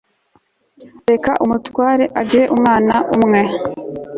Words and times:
reka 1.09 1.31
umutware 1.43 2.05
agire 2.21 2.45
umwana 2.55 2.95
umwe 3.15 3.41